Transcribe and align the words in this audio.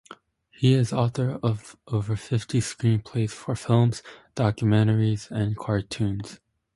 He 0.49 0.73
is 0.73 0.91
author 0.91 1.39
of 1.43 1.77
over 1.87 2.15
fifty 2.15 2.59
screenplays 2.59 3.29
for 3.29 3.55
films, 3.55 4.01
documentaries 4.35 5.29
and 5.29 5.55
cartoons. 5.55 6.39